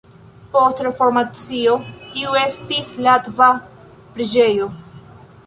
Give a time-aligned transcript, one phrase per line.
[0.53, 1.75] Post Reformacio
[2.15, 3.51] tiu estis latva
[4.17, 4.73] preĝejo.